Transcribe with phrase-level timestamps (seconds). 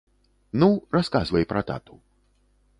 [0.63, 2.03] Ну, расказвай пра тату.